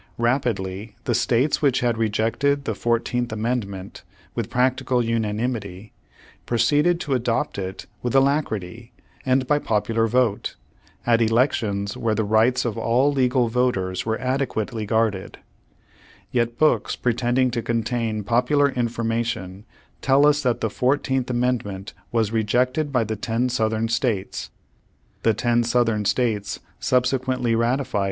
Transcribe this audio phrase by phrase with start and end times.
[0.17, 4.01] Rapidly the states which had rejected the Fourteenth Amendment
[4.33, 5.93] with prac tical unanimity,
[6.47, 8.93] proceeded to adopt it with alac rity,
[9.27, 10.55] and by popular vote,
[11.05, 15.37] at elections where the rights of all legal voters were adequately guarded.
[16.31, 19.65] Yet books pretending to contain popular informa tion
[20.01, 24.49] tell us that the Fourteenth Amendment was "rejected by the ten Southern States.
[25.21, 27.99] The ten Southern States subsequently ratified under pres sure." ^^ World Ahnanar, 11114, p.